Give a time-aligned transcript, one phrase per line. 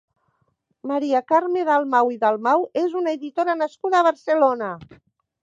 [0.91, 4.73] Maria Carme Dalmau i Dalmau és una editora nascuda a Barcelona.